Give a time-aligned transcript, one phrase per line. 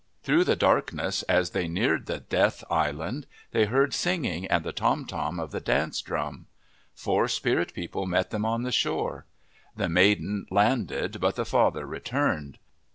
[0.23, 5.05] Through the darkness, as they neared the death island, they heard singing and the tom
[5.05, 6.47] tom of the dance drum.
[6.95, 9.27] Four spirit people met them on the shore.
[9.75, 12.57] The maiden landed but the father returned.